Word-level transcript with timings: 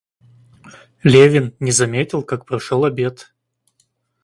Левин 1.03 1.55
не 1.59 1.69
заметил, 1.71 2.23
как 2.23 2.47
прошел 2.47 2.85
обед. 2.85 3.31